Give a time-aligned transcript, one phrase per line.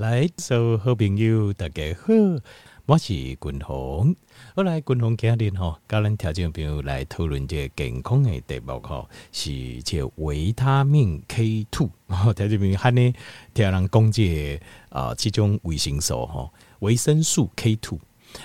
[0.00, 2.14] 来，所有好朋友大家好，
[2.86, 4.16] 我是君宏。
[4.56, 11.90] 好来君宏今日吼，跟咱听众朋友来讨论这个健康的题目吼，是这维他命 K two。
[12.34, 13.12] 听众朋友喊呢，
[13.52, 14.58] 听人讲这
[14.88, 17.98] 啊，这种维生素吼，维生素 K two。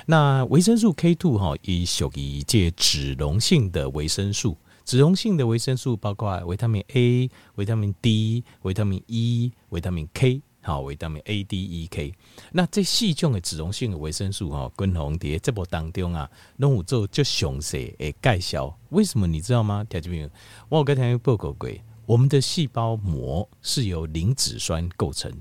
[0.08, 4.58] 那维生素 K two 哈，以属于这脂溶性的维生素。
[4.84, 12.12] 脂溶性的维生素包括维他命 A、维他命 D、维他命 E、维他命 K，好，维他命 A、D、E、K。
[12.52, 18.76] 那这四种的脂溶性的维生素哈，均衡在这部当中啊，拢有做就详细的介绍。
[18.90, 19.86] 为什么你知道吗？
[19.88, 20.30] 听众朋友，
[20.70, 21.70] 我有跟大家报告过，
[22.08, 25.32] 我们的细胞膜是由磷脂酸构成。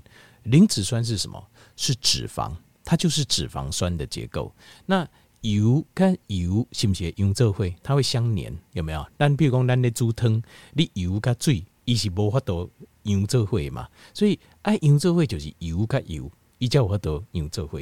[0.43, 1.43] 磷脂酸是什么？
[1.75, 2.53] 是脂肪，
[2.85, 4.55] 它就是脂肪酸的结构。
[4.85, 5.09] 那
[5.41, 7.75] 油跟油是不是用这会？
[7.83, 9.07] 它会相连，有没有？
[9.17, 10.43] 但比如讲，咱的煮汤，
[10.75, 12.71] 你油跟水，伊是无法度
[13.03, 13.89] 用做伙嘛。
[14.13, 17.81] 所以爱用做伙就是油甲油，伊才有法度用做伙。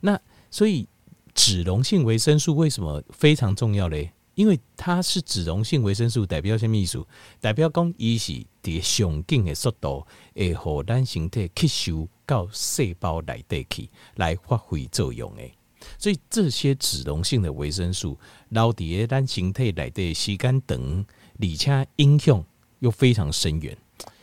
[0.00, 0.20] 那
[0.50, 0.88] 所以
[1.34, 4.12] 脂溶性维生素为什么非常重要嘞？
[4.34, 7.04] 因为它是脂溶性维生素，代表什么意思？
[7.38, 15.52] 代表讲伊是伫上紧的速度，会互咱身体吸收到细胞内底去，来发挥作用诶。
[15.98, 21.04] 所以这些脂溶性的维生素，留在咱身体内的时间长，
[21.38, 22.42] 而且影响
[22.82, 23.76] 又非常深远，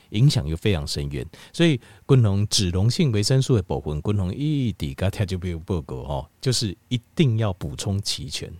[0.09, 1.25] 影响又非常深远。
[1.53, 8.51] 所以，均衡脂溶性维生素的部分，均衡一直甲听就比如报告哦，就是一定要补充齐全。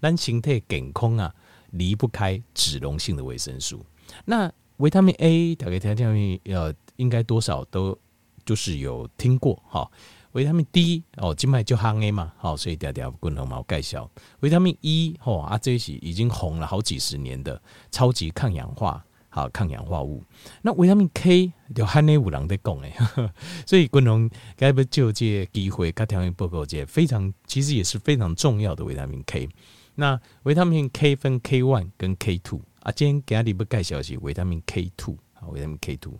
[0.00, 1.34] 咱身体健康啊，
[1.72, 3.84] 离不开脂溶性的维生素。
[4.24, 7.98] 那维他命 A，大概听听呃，应该多少都
[8.46, 9.90] 就是有听过哈。
[10.32, 14.08] 维他命 D 哦，今麦就夯 A 嘛，好，所以大家共同嘛介绍。
[14.40, 20.22] 维他命 E 哦，啊，这是已经红了好几十年的超级抗氧化，好抗氧化物。
[20.62, 22.92] 那维他命 K 就喊你有人在讲诶，
[23.66, 29.48] 所以共同该不就这机会，跟条件报告这非常，其实也是非常重要的维他命 K。
[29.94, 36.14] 那维他命 K 分 K one 跟 K two 啊，今天给大家不介绍的是维他命 K two 啊，维他命 K two。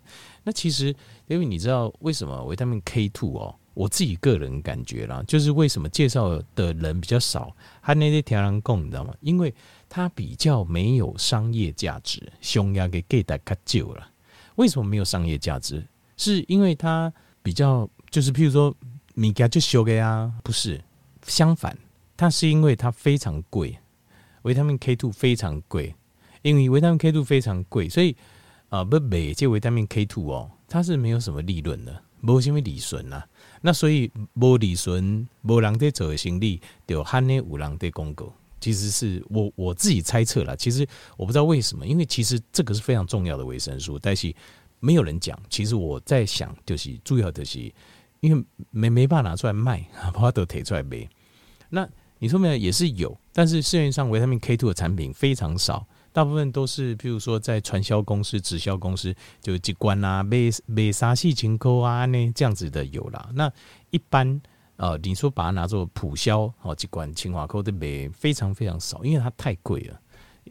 [0.45, 0.95] 那其实
[1.27, 3.55] 因为你知道为什么维他命 K two 哦？
[3.75, 9.15] 我自己个人感觉啦，就是为什么介绍的人比较少，还那些天然供，你知道吗？
[9.21, 9.55] 因为
[9.89, 14.09] 它比较没有商业价值，胸压给给大家救了。
[14.57, 15.87] 为什么没有商业价值？
[16.17, 17.13] 是因为它
[17.43, 18.75] 比较就是，譬如说
[19.15, 20.83] 米家就修给啊，不是，
[21.27, 21.77] 相反，
[22.17, 23.79] 它是因为它非常贵，
[24.43, 25.95] 维他命 K two 非常贵，
[26.43, 28.17] 因为维他命 K two 非常贵，所以
[28.69, 33.23] 啊，不买这维他命 K two 哦，它是没有什么利润的，没什么利润呐。
[33.61, 38.33] 那所以无利润，无人在做的生意，就喊你有人在广告。
[38.61, 40.87] 其实是我我自己猜测啦，其实
[41.17, 44.35] 我不知道为什么，因为其实这个是非常重要的维生素，但是
[44.81, 45.39] 没有人讲。
[45.49, 47.61] 其实我在想，就是主要的是
[48.21, 51.09] 因为没没办法拿出来卖， 把它都提出来卖。
[51.69, 51.89] 那
[52.19, 55.87] 你说没有也是有，但是市面上维他命 K two 的产品非常少。
[56.11, 63.31] 大部分都是，譬如说在传销公司、直销公司，就机关啊、卖卖啥细情扣啊呢，这样子的有啦。
[63.35, 63.53] 那
[63.91, 64.41] 一般
[64.79, 70.01] 呃，你说把它拿作普销哦，机关清华扣的卖非常非常少，因为它太贵了。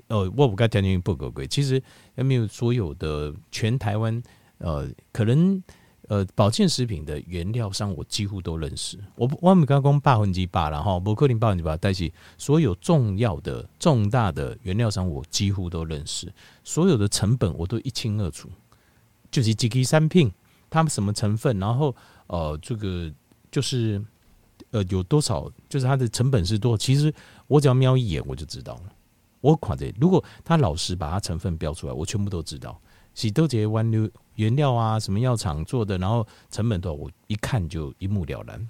[0.07, 1.81] 呃，我不该条件不够贵，其实
[2.15, 4.21] 有没有所有的全台湾
[4.59, 5.61] 呃，可能。
[6.09, 8.97] 呃，保健食品的原料商我几乎都认识。
[9.15, 16.31] 我我们刚刚讲百分之百了哈，不可能百分之百，但是所有重要的、重大的原料商我几乎都认识。
[16.63, 18.49] 所有的成本我都一清二楚，
[19.29, 20.31] 就是几个产品，
[20.69, 21.93] 它们什么成分，然后
[22.27, 23.11] 呃，这个
[23.51, 24.01] 就是
[24.71, 26.77] 呃有多少，就是它的成本是多少。
[26.77, 27.13] 其实
[27.47, 28.93] 我只要瞄一眼我就知道了。
[29.41, 32.79] 我看着，如果他老实把它成分标出来，我全部都知道。
[33.13, 38.69] 喜多杰湾流原料啊，什么药厂做的，然后成本多少，我一看就一目了然。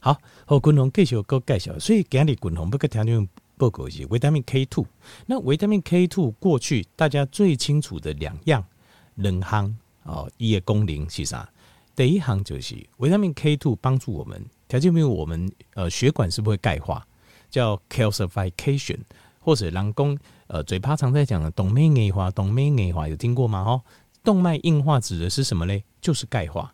[0.00, 4.86] 好，和滚红继续个介绍，所以今日滚红不个条件报告一些维他命 K two。
[5.26, 8.64] 那维他命 K two 过去大家最清楚的两样
[9.16, 11.48] 两项哦，一个功能是啥？
[11.98, 17.02] 第一行就是维他命 K two 帮助我们条件没有我们呃血管是不会钙化，
[17.50, 19.00] 叫 calcification，
[19.40, 20.16] 或者人工。
[20.46, 23.62] 呃，嘴巴常在讲的动脉硬化，动脉硬化有听过吗？
[23.62, 23.82] 哦，
[24.22, 25.82] 动脉硬化指的是什么嘞？
[26.00, 26.72] 就是钙化。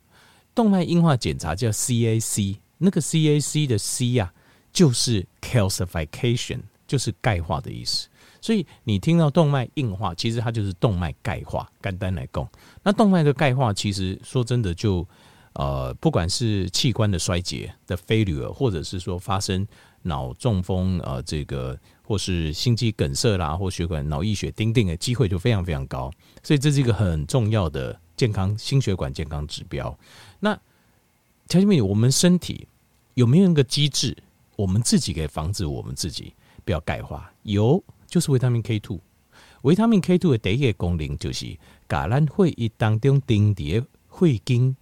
[0.54, 4.36] 动脉硬化检查叫 CAC，那个 CAC 的 C 呀、啊，
[4.74, 8.08] 就是 calcification，就是钙化的意思。
[8.44, 11.66] 所以你听到动脉硬化，其实它就是动脉钙化。
[11.82, 12.46] 简单来讲，
[12.82, 15.06] 那动脉的钙化，其实说真的就
[15.54, 19.66] 呃，不管是器官的衰竭的 failure，或者是说发生
[20.02, 21.78] 脑中风，呃，这个。
[22.06, 26.12] 或是心肌梗塞啦，或血管脑溢血，丁丁的机会就非常非常高，
[26.42, 29.98] 所以这是一个很重要的健康心血管健康指标。
[30.38, 30.54] 那
[31.48, 32.68] 条件面，我们身体
[33.14, 34.14] 有没有一个机制，
[34.54, 37.32] 我们自己可以防止我们自己不要钙化？
[37.44, 37.82] 有，
[38.14, 39.00] 就是维他命 K two。
[39.62, 41.58] 维他命 K two 的第一个功能就是，
[41.88, 44.76] 把咱血液当中凝结血经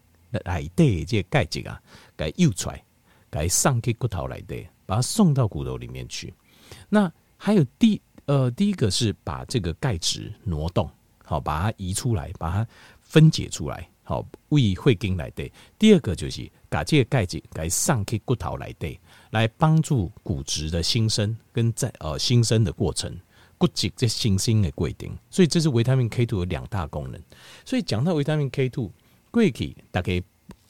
[0.45, 1.81] 来的这钙质啊，
[2.15, 2.85] 给诱出来，
[3.31, 6.35] 给送去骨头来的，把它送到骨头里面去。
[6.91, 10.91] 那还有第呃，第一个是把这个钙质挪动，
[11.25, 12.67] 好，把它移出来，把它
[13.01, 15.51] 分解出来，好，为血经来的。
[15.79, 18.99] 第二个就是把这个钙质给上去骨头来对，
[19.31, 23.15] 来帮助骨质的新生跟在呃新生的过程。
[23.59, 27.23] 骨质这新生的规定，所以这是维他命 K two 的两大功能。
[27.65, 28.91] 所以讲到维他命 K two，
[29.31, 30.21] 过去大概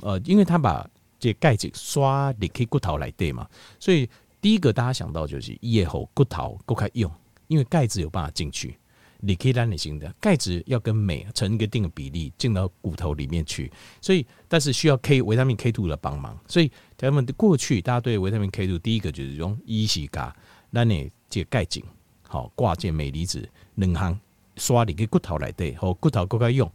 [0.03, 0.87] 呃，因为它把
[1.19, 3.49] 这钙质刷离开骨头来对嘛，
[3.81, 4.07] 所以
[4.43, 7.11] 第一个大家想到就是以后骨头够开用，
[7.47, 8.77] 因为钙质有办法进去，
[9.23, 16.39] 离开咱的型的钙质要跟镁成一个定的比例进到骨头里面去，所以但是需要 K 维他命 K two 的帮忙。
[16.47, 20.37] 所以他们过去大家对维他命 K two 第一个就是用伊西嘎，
[20.71, 21.83] 那你这钙质。
[22.29, 24.19] 好，挂件镁离子两行
[24.57, 26.71] 刷你给骨头来对，好骨头够该用，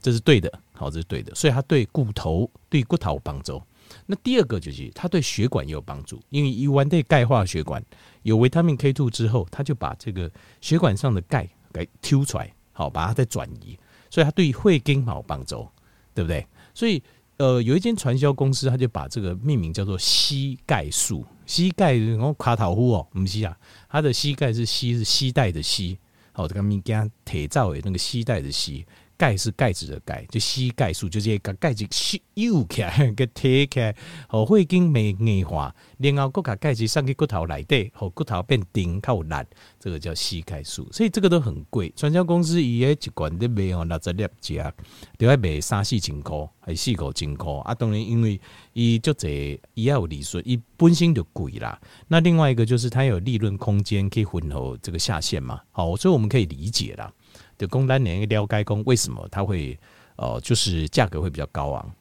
[0.00, 3.60] 这是对的，好，这是对的，所以它对骨头对骨头有帮助。
[4.06, 7.84] 那第二个就是它对血管也有帮助，因为一完对钙化血管
[8.22, 10.30] 有维他命 K two 之后，它就把这个
[10.60, 13.78] 血管上的钙给抽出来，好把它再转移，
[14.10, 15.68] 所以它对汇金好帮助，
[16.14, 16.46] 对不对？
[16.74, 17.02] 所以
[17.38, 21.24] 呃，有一间传销公司，他就把这个命名叫做膝盖术。
[21.46, 23.56] 膝盖然后卡头呼哦，不是啊，
[23.88, 25.98] 它的膝盖是膝是膝带的膝，
[26.32, 28.86] 好这个物件铁造的那个膝带的膝。
[29.20, 33.94] 钙是钙质的钙，就膝钙素，就是个钙质吸油起来，个贴起来，
[34.26, 39.46] 好会经没硬化，然后搁把钙质上去骨头来对，好骨头变硬靠烂，
[39.78, 41.92] 这个叫膝钙素，所以这个都很贵。
[41.94, 44.72] 传销公司伊诶一罐的卖哦六十粒只，
[45.18, 47.74] 都要卖三四千块，还四五千块啊。
[47.74, 48.40] 当然因为
[48.72, 51.78] 伊就这伊要有利润，伊本身就贵啦。
[52.08, 55.60] 那另外一个就是它有利润空间，可以混合这个下线嘛。
[55.72, 57.12] 好，所以我们可以理解啦。
[57.60, 59.78] 的工单年了解工为什么它会
[60.16, 61.92] 呃就是价格会比较高昂？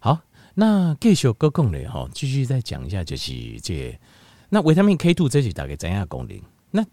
[0.00, 0.18] 好，
[0.54, 3.98] 那继续搁讲嘞哈，继续再讲一下就是这个、
[4.48, 6.42] 那维他命 K two 这是大概怎样功能？
[6.72, 6.84] 那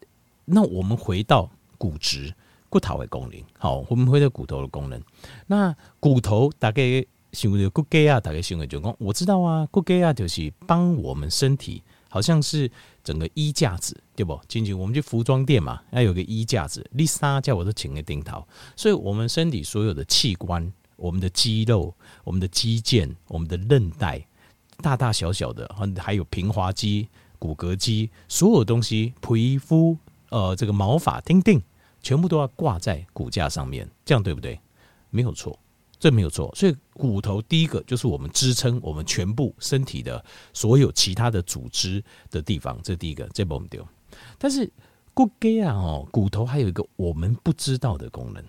[0.46, 1.50] 那我们回到
[1.80, 2.32] 骨质
[2.70, 5.02] 骨头的功能，好，我们回到骨头的功能。
[5.48, 11.82] 那骨头大概想的骨骼啊，大概想的就讲，我知道啊，骨骼啊就是帮我们身体。
[12.10, 12.70] 好像是
[13.04, 14.40] 整个衣架子，对不？
[14.48, 16.88] 进去我们去服装店嘛，要有个衣架子。
[16.94, 24.26] 丽莎叫我都请个顶头，所以我们身体所有的器官、我们的肌肉、我们的肌腱、我们的韧带，
[24.82, 29.98] 大大小小的，还有平滑肌、骨骼肌，所有东西，皮肤、
[30.30, 31.62] 呃，这个毛发、钉钉，
[32.02, 34.60] 全部都要挂在骨架上面，这样对不对？
[35.10, 35.60] 没有错。
[36.04, 40.22] 这没有错，所以骨头第一个就是我们支撑我们全部身体的
[40.52, 43.88] 所有其他的组织的地方，这第一个，这不我们丢。
[44.38, 44.70] 但是
[45.14, 48.44] 骨骼啊，哦，骨头还有一个我们不知道的功能，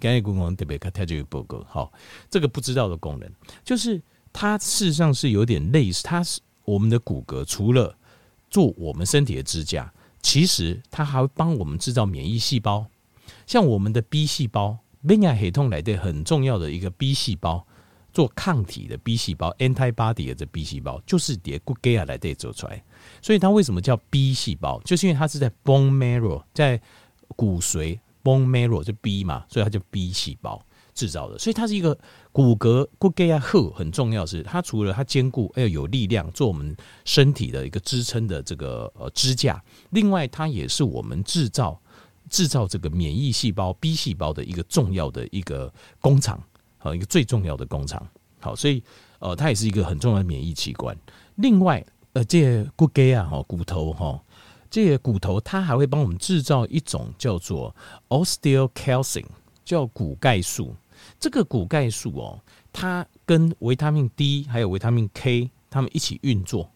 [0.00, 1.90] 刚才功能特别看太这个报告，好，
[2.28, 3.26] 这个不知道的功能
[3.64, 3.98] 就是
[4.30, 7.96] 它事实上是有点类似，它是我们的骨骼除了
[8.50, 9.90] 做我们身体的支架，
[10.20, 12.84] 其实它还会帮我们制造免疫细胞，
[13.46, 14.76] 像我们的 B 细胞。
[15.02, 17.66] 免疫系统来的很重要的一个 B 细胞，
[18.12, 22.82] 做抗体的 B 细胞，antibody 的这 B 细胞，就是叠骨骼啊来的做出来。
[23.20, 24.80] 所以它为什么叫 B 细胞？
[24.84, 26.80] 就是因为它是在 bone marrow，在
[27.34, 31.36] 骨髓 bone marrow 就 B 嘛，所以它叫 B 细胞制造的。
[31.38, 31.98] 所以它是一个
[32.30, 39.60] 骨骼骨骼啊，很很重要是它除了它坚固要有力量，做我们身体的一个支撑的这个呃支架，
[39.90, 41.80] 另外它也是我们制造。
[42.32, 45.70] 制造这个免疫细胞 B 细胞的一个重要的一个
[46.00, 46.42] 工厂，
[46.78, 48.04] 好，一个最重要的工厂，
[48.40, 48.82] 好，所以
[49.18, 50.96] 呃，它也是一个很重要的免疫器官。
[51.34, 51.84] 另外，
[52.14, 54.18] 呃，这些骨骼啊，哈，骨头哈，
[54.70, 57.76] 这些骨头它还会帮我们制造一种叫做
[58.08, 59.26] osteocalcin，
[59.62, 60.74] 叫骨钙素。
[61.20, 62.40] 这个骨钙素哦，
[62.72, 66.70] 它跟维他命 D 还有维他命 K 它们一起运作，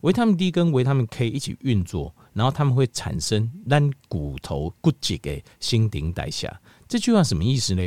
[0.00, 2.14] 维他命 D 跟维他命 K 一起运作。
[2.32, 6.48] 然后他们会产生让骨头骨质的新顶代谢，
[6.86, 7.86] 这句话什么意思呢？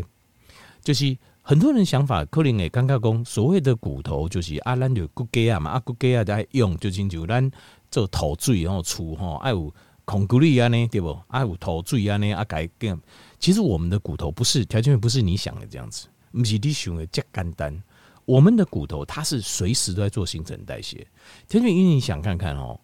[0.83, 7.49] 就是很多人想法可能诶，刚刚讲所谓的骨头就是啊，咱就骨骼啊嘛，啊骨骼啊在用，就亲像咱
[7.89, 11.17] 做头椎然后出吼，爱有孔骨力啊呢，对不？
[11.29, 12.99] 爱有头椎啊呢，啊改变。
[13.39, 17.81] 其实我们的骨头不是条件不是你想的这样子，不是你想的这简单。
[18.25, 21.07] 我们的骨头它是随时都在做新陈代谢。
[21.47, 22.79] 条件因你想看看哦。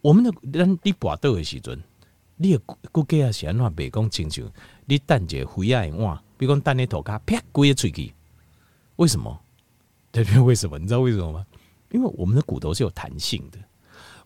[0.00, 1.80] 我们的人你跋倒的时阵，
[2.36, 2.58] 你的
[2.90, 4.44] 骨骼啊是安怎袂讲亲像
[4.84, 8.12] 你等一个灰仔的碗，比如讲等你涂骹，啪，规个喙齿，
[8.96, 9.40] 为什么？
[10.10, 10.76] 对对，为什么？
[10.76, 11.46] 你知道为什么吗？
[11.92, 13.58] 因为我们的骨头是有弹性的，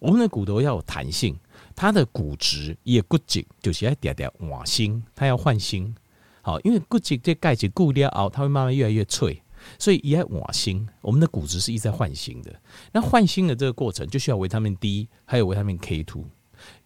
[0.01, 1.39] 我们的骨头要有弹性，
[1.75, 5.95] 它的骨质也骨质就是要点点换新，它要换新。
[6.41, 9.43] 好，因为骨质这钙质固掉后，它会慢慢越来越脆，
[9.79, 10.87] 所以也要换新。
[11.01, 12.55] 我们的骨质是一在换新的，
[12.93, 16.25] 那换新的这个过程就需要维他命 D，还有维他命 K two。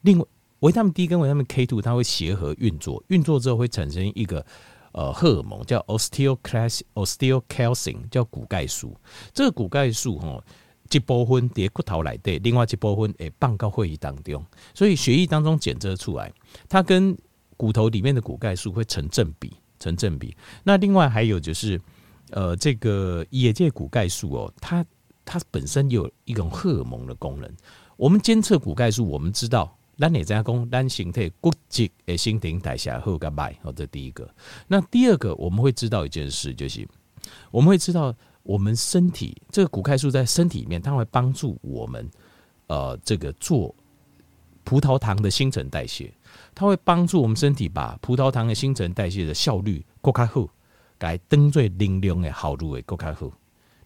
[0.03, 0.25] 另外，
[0.61, 4.45] 维他命 D 跟维他命 K two 它会协和运作，运作之后会产生一个
[4.93, 8.97] 呃荷尔蒙叫 osteocalcin osteocalcin 叫骨钙素。
[9.33, 10.43] 这个骨钙素哈，
[10.91, 14.45] 一部分在骨头内底，另外一部分诶放到血液当中，
[14.75, 16.33] 所以血液当中检测出来，
[16.69, 17.17] 它跟
[17.57, 20.37] 骨头里面的骨钙素会成正比，成正比。
[20.65, 21.81] 那另外还有就是，
[22.33, 24.85] 呃，这个也界骨钙素哦，它
[25.25, 27.51] 它本身有一种荷尔蒙的功能。
[27.97, 34.29] 我们监测骨钙素，我们知道，咱哪家公咱形态骨质诶，新陈代谢好个歹，好，这第一个。
[34.67, 36.89] 那第二个，我们会知道一件事，就是
[37.51, 42.11] 我们会知道，我们身体这个骨钙素在身体里面，它会帮助我们，
[42.69, 43.75] 呃，这个做
[44.65, 46.13] 葡萄糖的新陈代谢。
[46.55, 50.49] 它会帮助我们身体把葡萄糖的新陈代谢的效率更加好，
[51.01, 53.29] 改登最灵灵的好入诶更加好。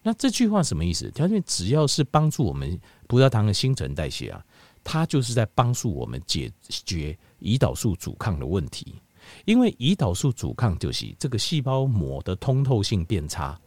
[0.03, 1.09] 那这句话什么意思？
[1.11, 4.45] 条件只要是帮助我们葡萄糖的新陈代谢啊，
[4.83, 9.01] 它就是在帮助我们解决胰岛素阻抗的问题。
[9.45, 13.57] 因为胰岛素阻抗就是这个细胞膜的通透性变差，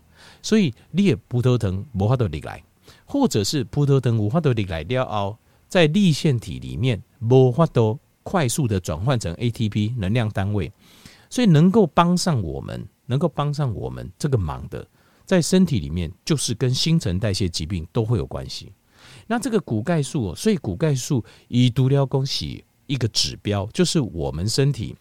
[0.43, 2.63] 所以你的葡萄糖无法度入来，
[3.07, 7.99] 或者是葡萄糖无法度入来了后，在粒线体里面无法度。
[8.25, 10.71] 快速的转换成 ATP 能量单位，
[11.31, 14.87] 所以能够帮上我们，能够帮上我们这个忙的，
[15.25, 18.73] 在身体里面就是跟新陈代谢疾病都会有关系。
[19.27, 24.95] 那这个骨钙素，所以骨钙素以毒疗恭喜一个指标，就是我们身体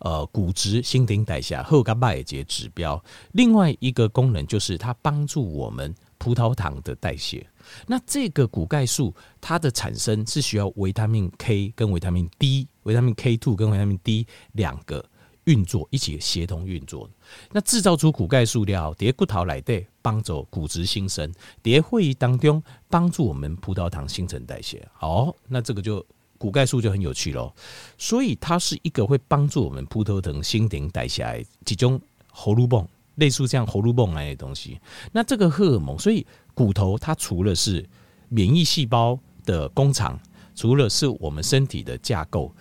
[0.00, 3.02] 呃骨质新陈代谢后干拜节指标。
[3.32, 7.46] 另外一个功能就是它帮助我们葡萄糖的代谢。
[7.86, 15.04] 那这个骨钙素它的产生是需要维他命 K 跟维他命 D，维他命 K two 跟维他命 D 两个
[15.44, 17.08] 运作一起协同运作。
[17.52, 21.32] 那制造出骨钙素料，叠骨头来的帮助骨质新生，
[21.62, 24.86] 叠会议当中帮助我们葡萄糖新陈代谢。
[24.92, 26.04] 好，那这个就
[26.38, 27.52] 骨钙素就很有趣喽。
[27.96, 32.86] 所以它是一个会帮助我们葡萄糖新陈代谢的几种荷尔蒙，
[33.16, 34.80] 类似像荷尔蒙来的东西。
[35.12, 36.26] 那这个荷尔蒙，所以。
[36.56, 37.84] 骨头它除了是
[38.28, 40.16] 免疫细胞的工厂，
[40.54, 42.54] 除了是我们身体的架构，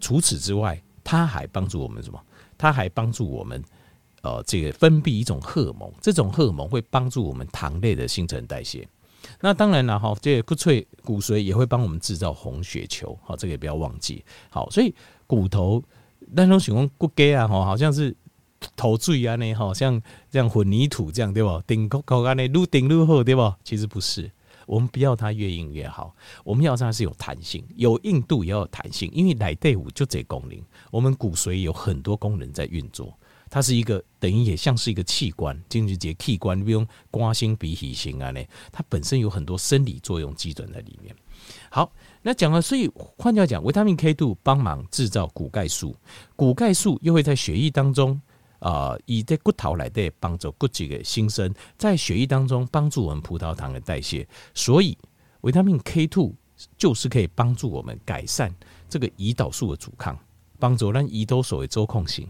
[0.00, 2.20] 除此之外，它还帮助我们什么？
[2.58, 3.62] 它还帮助我们
[4.22, 8.86] 呃，这个分泌一种荷尔蒙，这种荷尔蒙会帮助我们糖类的新陈代谢。
[9.40, 14.24] 那当然了哈，这个骨髓骨髓也会帮我们制造红血球，好，这个也不要忘记。
[14.50, 14.92] 好，所以
[15.26, 15.82] 骨头
[16.32, 18.14] 那种情况骨骼啊，哈，好像是。
[18.74, 21.62] 头最啊，那，好像这样混凝土这样对吧？
[21.66, 23.58] 顶高高安呢，越顶越厚对吧？
[23.62, 24.28] 其实不是，
[24.66, 29.10] 我们不要它越硬越好，我们要它是有弹性，有硬度也要有弹性。
[29.14, 33.16] 因为来队伍就这功能，我们骨髓有很多功能在运作，
[33.48, 41.14] 它是一个等于也像是一个器官，进去这器官，比如肝心脾脾心啊呢，它本身有很多生理作用基准在里面。
[41.70, 41.92] 好，
[42.22, 45.94] 那讲了，所以换句话讲，维他命 K 2帮忙制造骨钙素，
[46.34, 48.20] 骨钙素又会在血液当中。
[48.58, 54.96] 啊，以这骨头来的帮助骨质的新生，在血液当中帮助我们葡萄糖的代谢，所以
[55.42, 56.32] 维他命 K two
[56.78, 58.52] 就是可以帮助我们改善
[58.88, 60.18] 这个胰岛素的阻抗，
[60.58, 62.26] 帮助让胰岛素的周控型，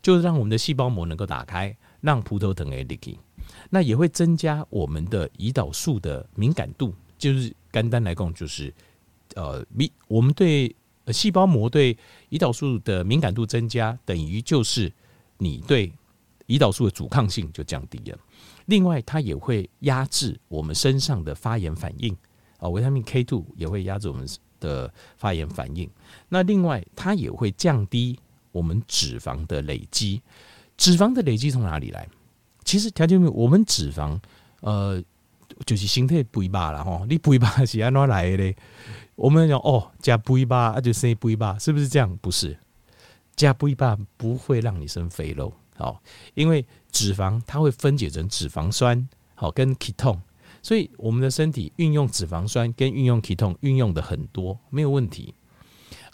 [0.00, 3.18] 就是让我们的细胞膜能够打开，让葡萄糖的利。
[3.68, 8.72] 那也会增加我们的胰岛素的敏感度，就是简单来讲，就是
[9.34, 10.74] 呃，敏我们对
[11.08, 11.98] 细胞膜对
[12.30, 14.90] 胰岛素的敏感度增加，等于就是。
[15.38, 15.92] 你对
[16.46, 18.18] 胰岛素的阻抗性就降低了。
[18.66, 22.16] 另外，它也会压制我们身上的发炎反应
[22.58, 24.26] 啊，维他命 K two 也会压制我们
[24.58, 25.88] 的发炎反应。
[26.28, 28.18] 那另外，它也会降低
[28.52, 30.22] 我们脂肪的累积。
[30.76, 32.08] 脂肪的累积从哪里来？
[32.64, 34.18] 其实条件没有，我们脂肪
[34.60, 35.02] 呃，
[35.66, 37.04] 就是身体肥肉了哈。
[37.08, 38.54] 你肥肉是按哪来的？
[39.14, 42.16] 我们讲哦，加肥肉啊，就生肥肉，是不是这样？
[42.22, 42.58] 不是。
[43.36, 46.00] 加不一半不会让你生肥肉，好，
[46.34, 50.20] 因为脂肪它会分解成脂肪酸，好跟 ketone，
[50.62, 55.34] 所以我们的身体运用脂肪酸跟运用 ketone 运用的很多没有问题，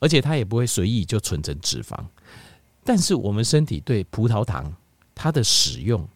[0.00, 1.98] 而且它也不会随意就存成脂肪。
[2.82, 4.74] 但是我们身体对葡萄糖
[5.14, 6.08] 它的使用，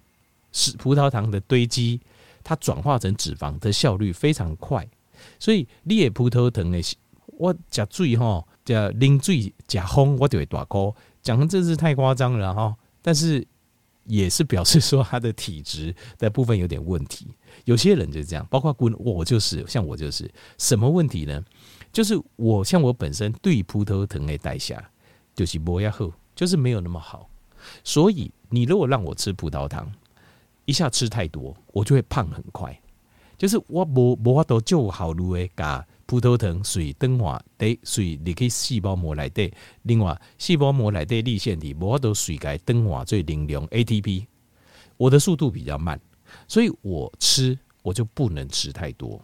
[0.52, 2.00] 使葡萄糖的堆积，
[2.42, 4.88] 它转化成脂肪的效率非常快，
[5.38, 6.80] 所以你也葡萄糖的
[7.26, 8.42] 我加水哈。
[8.64, 10.94] 叫淋水假烘，我就会大哭。
[11.22, 13.46] 讲的这是太夸张了哈，但是
[14.04, 17.28] 也是表示说他的体质的部分有点问题。
[17.64, 21.42] 有些人就是这样，包括我，我就是像我就是什么问题呢？
[21.92, 24.76] 就是我像我本身对葡萄糖的代谢
[25.34, 27.30] 就是不要喝，就是没有那么好。
[27.82, 29.90] 所以你如果让我吃葡萄糖，
[30.64, 32.78] 一下吃太多，我就会胖很快。
[33.38, 39.50] 就是我无无法度就好路的加葡萄糖水等化得水你可以细胞膜来的，
[39.82, 44.26] 另外细胞膜来的粒线体无法度水改等化最能量 ATP，
[44.96, 46.00] 我的速度比较慢，
[46.46, 49.20] 所以我吃我就不能吃太多，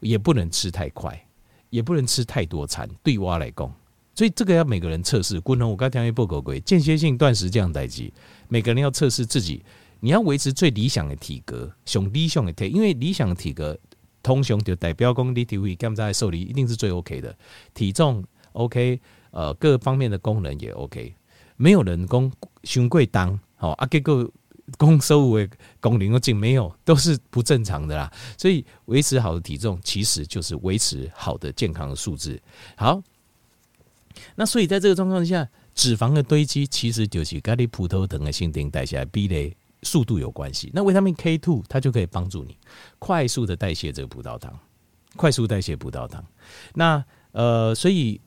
[0.00, 1.26] 也不能吃太快，
[1.70, 3.74] 也不能吃太多餐，对我来讲，
[4.14, 5.40] 所以这个要每个人测试。
[5.40, 8.12] 滚龙我刚听一报告过，间歇性断食这样代志，
[8.48, 9.62] 每个人要测试自己。
[10.04, 13.78] 你要维持最理想的体格，上理想的体，因为理想的体格
[14.22, 17.36] 通常就代表讲你体位刚才受力一定是最 OK 的，
[17.74, 19.00] 体重 OK，
[19.30, 21.14] 呃，各方面的功能也 OK，
[21.56, 22.30] 没有人工
[22.64, 24.30] 胸贵当好啊，结果
[24.78, 25.48] 公收入的
[25.80, 28.10] 功能都尽没有，都是不正常的啦。
[28.38, 32.40] 所以维持好的体重其实就是维持好的健康的素质。
[32.76, 33.02] 好，
[34.36, 39.56] 那所以在这个状况下，脂肪的堆积其实就是跟你葡萄糖的新陈代谢比例。
[39.82, 42.56] 速度有关系，那维他命 K two 它就可以帮助你
[43.00, 44.56] 快速的代谢这个葡萄糖，
[45.16, 46.24] 快速代谢葡萄糖。
[46.74, 48.20] 那呃，所以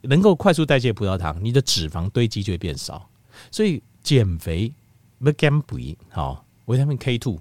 [0.00, 3.10] 能够快速代谢葡萄糖，你的脂肪堆积就会变少。
[3.50, 4.72] 所以减肥
[5.18, 7.38] 不减肥，好，维他命 K two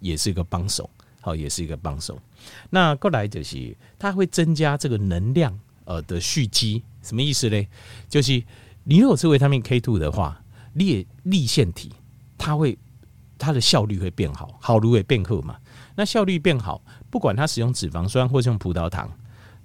[0.00, 0.90] 也是一个帮手，
[1.22, 2.20] 好，也是一个帮手。
[2.68, 7.66] 那过来就是它会增加这个能量呃的蓄积，什么意思呢？
[8.08, 8.42] 就是
[8.84, 11.90] 你如果吃维他命 K two 的话，粒粒腺体
[12.36, 12.76] 它会。
[13.38, 15.56] 它的效率会变好，好如也变厚嘛。
[15.96, 19.10] 那效率变好，不管它使用脂肪酸或是用葡萄糖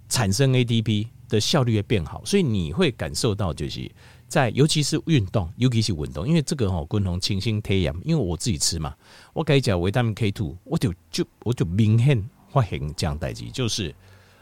[0.07, 3.89] 产生 ATP 的效率会变好，所以你会感受到就是
[4.27, 8.95] 在尤其是运动，尤其是运动，因为这个哈共同清新体验，因为我自己吃嘛，
[9.33, 13.93] 我给你讲维他命 K two，我就就我就明显发现这样代际，就是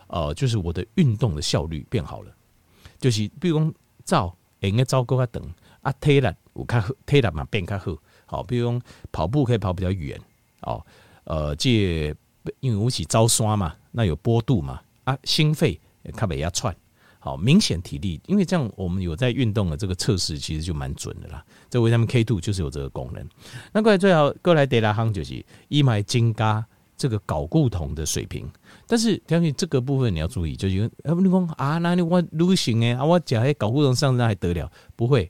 [0.07, 2.32] 呃就是我的运动的效率变好了，
[2.99, 3.73] 就是比如讲
[4.04, 5.49] 走，应该走够较长
[5.82, 7.95] 啊，体力有较好，体力嘛变较好。
[8.27, 8.79] 好，比如
[9.11, 10.19] 跑步可以跑比较远
[10.61, 10.85] 哦。
[11.23, 12.15] 呃，借
[12.59, 15.79] 因为我起招刷嘛，那有坡度嘛啊，心肺
[16.15, 16.73] 看北要窜。
[17.19, 21.43] 好，明显体力，因为这样我们有在运动的这个测试，其实就蛮准的啦。
[21.69, 23.27] 这维他命 K two 就是有这个功能。
[23.73, 28.49] 那过来最好过来第二行就是一买增加这个睾固酮的水平。
[28.85, 34.71] 但是相信这个部分你要注意，就是你讲啊，那你我流行诶啊，我讲诶睾固酮上升还得了？
[34.95, 35.29] 不会。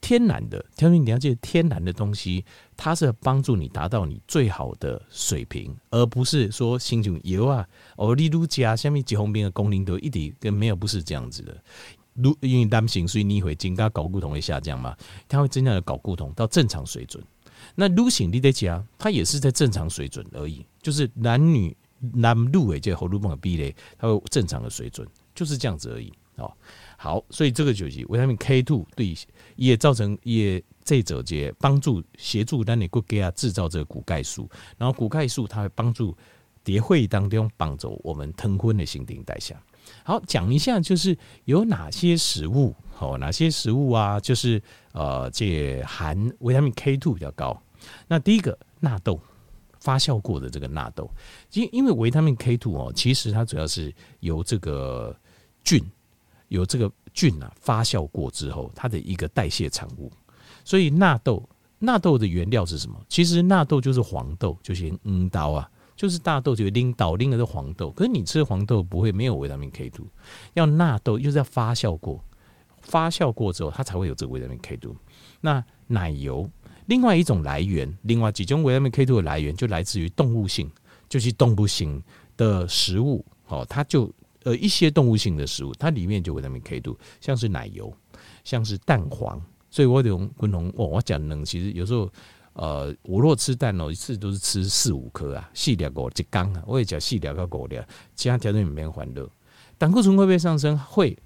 [0.00, 2.44] 天然的，天然你要记得，天然的东西，
[2.76, 11.56] 它是帮助你达到你最好的水平，而不是说心情油啊、哦，你如加下面结红病的功龄都一点跟没有，不是这样子的。
[12.14, 14.96] 如因为担心，所以你会增加睾固酮会下降嘛？
[15.28, 17.22] 它会增加的睾固酮到正常水准。
[17.74, 21.76] 那如型你得加，它也是在正常水准而已，就是男女
[22.14, 26.52] 男入诶这荷尔蒙的比例，它会正常的水准，就是这样子而已哦。
[26.96, 29.16] 好，所以这个就是维他命 K two 对。
[29.56, 36.16] 也造成也这者节帮助协助让你骨骼啊制造这个骨钙素，然后骨钙素它会帮助
[36.62, 39.56] 蝶会当中帮助我们腾昏的新陈代谢。
[40.04, 47.60] 好，讲一下就是有哪些食物哦，哪些食物啊，就是呃这含维他命 K two 比较高。
[48.06, 49.20] 那第一个纳豆，
[49.80, 51.10] 发酵过的这个纳豆，
[51.52, 55.16] 因因为维他命 K two 哦，其实它主要是由这个
[55.64, 55.84] 菌，
[56.48, 56.90] 有这个。
[57.14, 60.08] 菌啊，发酵过之后，它的一个代谢产物。
[60.64, 61.42] 所以纳豆，
[61.80, 62.96] 纳豆的原料是什么？
[63.08, 67.90] 其实纳豆就是黄豆，就是嗯豆啊，就是大豆，就是拎豆拎的是黄豆。
[67.90, 70.06] 可是你吃黄豆不会没有维他命 K two，
[70.54, 72.22] 要纳豆就是要发酵过，
[72.82, 74.94] 发酵过之后它才会有这个维他命 K two。
[75.40, 76.48] 那奶油，
[76.86, 80.70] 另外一种来源，另外几种维他命 K two 的来源就来自于动物性，
[81.08, 82.00] 就是动物性
[82.36, 84.08] 的食物，哦，它就。
[84.44, 87.92] 呃，一些动物性的食物，它里面就维他命 K two，像是奶油，
[88.44, 89.40] 像是蛋黄。
[89.70, 92.10] 所以我用昆虫哦，我讲能，其实有时候，
[92.54, 97.78] 呃，我若吃蛋哦，一次都是吃四五颗啊，细粒个一缸啊，我也讲细粒个狗粒，
[98.14, 99.28] 其他条件里面欢乐。
[99.76, 100.78] 胆固醇会不会上升？
[100.78, 101.16] 会，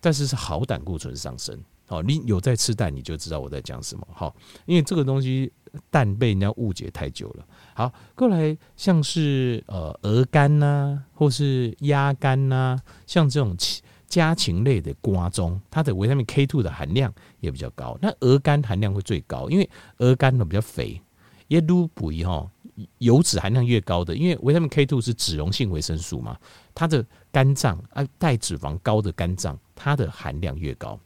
[0.00, 1.58] 但是是好胆固醇上升。
[1.86, 4.06] 好，你有在吃蛋，你就知道我在讲什么。
[4.12, 5.52] 好，因为这个东西
[5.88, 7.46] 蛋被人家误解太久了。
[7.74, 13.56] 好，过来像是呃鹅肝呐，或是鸭肝呐，像这种
[14.08, 17.96] 家禽类的瓜中，它的维他命 K two 的含量也比较高。
[18.02, 21.00] 那鹅肝含量会最高，因为鹅肝呢比较肥，
[21.46, 22.50] 也撸补一哈，
[22.98, 26.36] 油脂含量越高的，因为维他命 K two 是脂溶性维生素嘛，
[26.74, 30.98] 它的肝脏啊带脂肪高的肝脏，它的含量越高。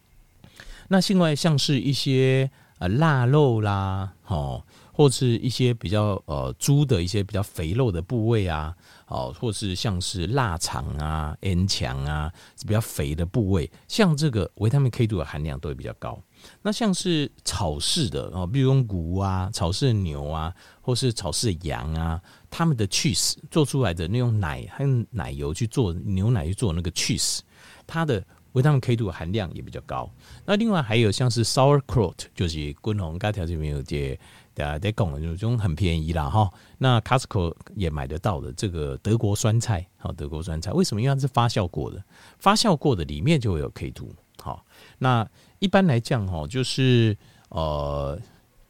[0.90, 2.50] 那另外像是一些。
[2.80, 8.74] 呃腊肉啦，哦，或是一些比较呃猪的一些比较肥肉的部位啊，
[9.06, 12.32] 哦，或是像是腊肠啊、N 肠啊，
[12.66, 16.18] 比较肥的部位，像这个维他命 K 度的含量都会比较高。
[16.62, 20.50] 那像是草饲的哦，比如用牛啊、草饲的牛啊，
[20.80, 27.40] 或是草饲的羊啊，他们的 cheese 做出来的那种奶和奶油去做牛奶去做那个 cheese，
[27.86, 30.10] 它的维他命 K two 含量也比较高。
[30.44, 34.18] 那另外还有像是 sauerkraut，就是滚红嘎条这边有些
[34.54, 36.50] 大家在讲的，就这种很便宜啦哈。
[36.78, 41.00] 那 Costco 也买得到的这个德国酸菜，好，德国酸菜为什么？
[41.00, 42.02] 因为它是发酵过的，
[42.38, 44.08] 发酵过的里面就会有 K two。
[44.40, 44.64] 好，
[44.98, 45.28] 那。
[45.60, 47.14] 一般来讲，哈，就是
[47.50, 48.18] 呃，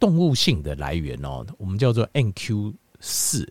[0.01, 3.47] 动物性的来源哦，我们叫做 NQ 四；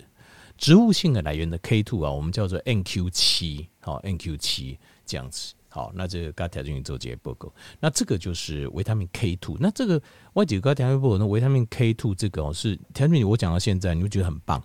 [0.57, 5.53] 植物性的来源的 K two 啊，我们叫做 NQ 七，好，NQ 七这样子。
[5.69, 9.55] 好，那这个刚条件做这些报告，那这个就是维他命 K two。
[9.59, 10.01] 那这个
[10.33, 14.61] 外几个条件报告，那维他命 K two 这个哦，是条件我讲到现在，你会觉得很棒。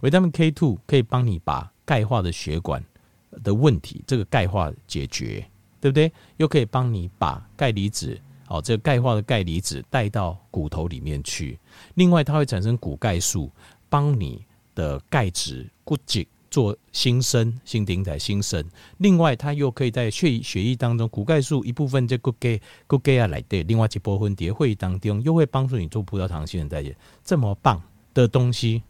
[0.00, 2.84] 维他命 K two 可以帮你把钙化的血管
[3.42, 5.46] 的问题，这个钙化解决。
[5.82, 6.12] 对不对？
[6.36, 11.58] 又可以帮你把钙离子，哦，这个钙化的钙离子带到骨头里面去。
[11.94, 13.50] 另外，它会产生骨钙素，
[13.88, 18.64] 帮你的钙质骨质做新生，新陈代谢新生。
[18.98, 26.94] 另外，它又可以在血液血液当中，骨钙素一部分就骨钙骨钙啊来对，另外一部分在血液当中又会帮助你做葡萄糖新陈代谢。
[27.24, 27.82] 这么棒
[28.14, 28.82] 的东西，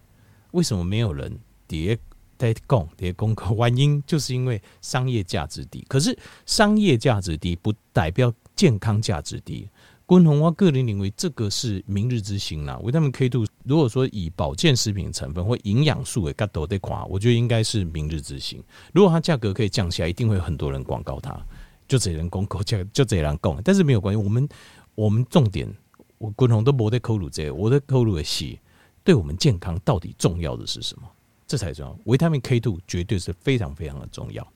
[0.50, 1.98] 为什么没有人叠？
[2.38, 5.86] 在供这些功课，原因就是因为商业价值低。
[5.88, 9.68] 可是商业价值低不代表健康价值低。
[10.12, 12.78] 滚红，我个人认为这个是明日之星啦。
[12.82, 18.62] 维他命 K two，如果说以保健食品成分或营养素的角度来看，我觉得应该是明日之星。
[18.92, 21.34] 如果它价格可以降下来，一定会有很多人广告它。
[21.88, 24.22] 就这人公告价， 就这人供，但是没有关系。
[24.22, 24.46] 我们
[24.94, 25.66] 我们重点，
[26.18, 28.54] 我滚红都没得考虑这个，我的考虑的是
[29.02, 31.08] 对我们健康到底重要的是什么？
[31.46, 34.46] 这才重要，维他命 K two 绝对是非常非常的重要。